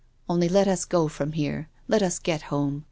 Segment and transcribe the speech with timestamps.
[0.27, 1.69] Only let us go from here.
[1.87, 2.79] Let us get home.